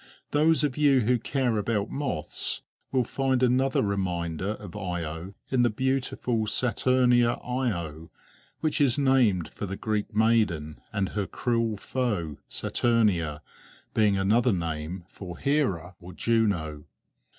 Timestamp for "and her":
10.91-11.27